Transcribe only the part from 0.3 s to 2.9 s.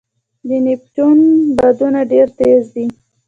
د نیپټون بادونه ډېر تېز دي.